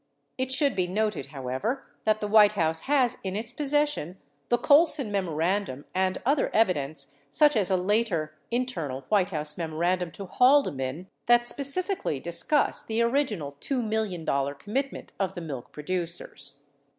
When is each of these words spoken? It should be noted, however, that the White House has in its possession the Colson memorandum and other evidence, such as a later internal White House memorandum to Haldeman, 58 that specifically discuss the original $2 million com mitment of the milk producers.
It 0.39 0.51
should 0.51 0.75
be 0.75 0.87
noted, 0.87 1.27
however, 1.27 1.83
that 2.05 2.21
the 2.21 2.27
White 2.27 2.53
House 2.53 2.79
has 2.89 3.19
in 3.23 3.35
its 3.35 3.53
possession 3.53 4.17
the 4.49 4.57
Colson 4.57 5.11
memorandum 5.11 5.85
and 5.93 6.17
other 6.25 6.49
evidence, 6.55 7.13
such 7.29 7.55
as 7.55 7.69
a 7.69 7.77
later 7.77 8.33
internal 8.49 9.05
White 9.09 9.29
House 9.29 9.59
memorandum 9.59 10.09
to 10.13 10.25
Haldeman, 10.25 11.03
58 11.27 11.27
that 11.27 11.45
specifically 11.45 12.19
discuss 12.19 12.81
the 12.81 13.03
original 13.03 13.57
$2 13.61 13.83
million 13.87 14.25
com 14.25 14.55
mitment 14.55 15.09
of 15.19 15.35
the 15.35 15.41
milk 15.41 15.71
producers. 15.71 16.65